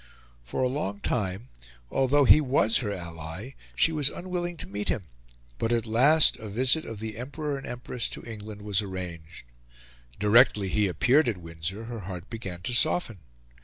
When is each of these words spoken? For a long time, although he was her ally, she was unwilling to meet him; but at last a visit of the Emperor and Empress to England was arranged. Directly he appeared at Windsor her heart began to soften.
For 0.41 0.63
a 0.63 0.67
long 0.67 0.99
time, 1.01 1.49
although 1.91 2.25
he 2.25 2.41
was 2.41 2.79
her 2.79 2.91
ally, 2.91 3.51
she 3.75 3.91
was 3.91 4.09
unwilling 4.09 4.57
to 4.57 4.67
meet 4.67 4.89
him; 4.89 5.03
but 5.59 5.71
at 5.71 5.85
last 5.85 6.37
a 6.37 6.49
visit 6.49 6.85
of 6.85 6.97
the 6.99 7.17
Emperor 7.17 7.55
and 7.55 7.67
Empress 7.67 8.09
to 8.09 8.23
England 8.23 8.63
was 8.63 8.81
arranged. 8.81 9.45
Directly 10.17 10.69
he 10.69 10.87
appeared 10.87 11.29
at 11.29 11.37
Windsor 11.37 11.83
her 11.83 11.99
heart 11.99 12.31
began 12.31 12.63
to 12.63 12.73
soften. 12.73 13.19